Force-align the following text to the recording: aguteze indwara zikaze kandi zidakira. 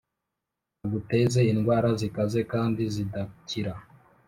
aguteze 0.85 1.39
indwara 1.53 1.89
zikaze 1.99 2.39
kandi 2.51 2.81
zidakira. 2.93 3.73